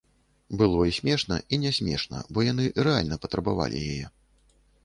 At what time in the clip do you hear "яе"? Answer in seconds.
3.95-4.07